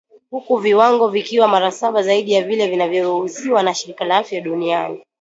Huku 0.29 0.57
viwango 0.57 1.07
vikiwa 1.07 1.47
mara 1.47 1.71
saba 1.71 2.03
zaidi 2.03 2.31
ya 2.33 2.43
vile 2.43 2.67
vinavyoruhusiwa 2.67 3.63
na 3.63 3.73
shirika 3.73 4.05
la 4.05 4.17
afya 4.17 4.41
duniani. 4.41 5.03